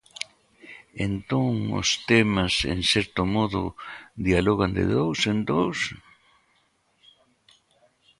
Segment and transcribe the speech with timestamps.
[1.07, 1.51] Entón,
[1.81, 3.63] os temas, en certo modo,
[4.27, 5.79] dialogan de dous en dous?